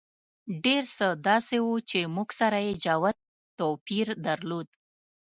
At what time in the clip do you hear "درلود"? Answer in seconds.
4.25-4.67